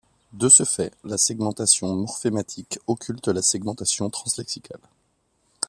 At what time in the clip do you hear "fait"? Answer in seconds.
0.63-0.95